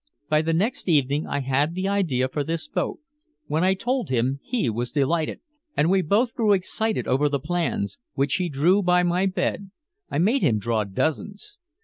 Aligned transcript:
"By 0.29 0.41
the 0.41 0.51
next 0.51 0.89
evening 0.89 1.27
I 1.27 1.41
had 1.41 1.75
the 1.75 1.87
idea 1.87 2.27
for 2.27 2.43
this 2.43 2.67
boat. 2.67 3.01
When 3.45 3.63
I 3.63 3.75
told 3.75 4.09
him 4.09 4.39
he 4.41 4.67
was 4.67 4.91
delighted, 4.91 5.41
and 5.77 5.91
we 5.91 6.01
both 6.01 6.33
grew 6.33 6.53
excited 6.53 7.07
over 7.07 7.29
the 7.29 7.39
plans 7.39 7.99
which 8.15 8.37
he 8.37 8.49
drew 8.49 8.81
by 8.81 9.03
my 9.03 9.27
bed, 9.27 9.69
I 10.09 10.17
made 10.17 10.41
him 10.41 10.57
draw 10.57 10.85
dozens. 10.85 11.59